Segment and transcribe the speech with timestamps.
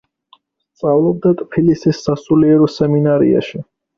[0.77, 3.63] სწავლობდა ტფილისის სასულიერო სემინარიაში.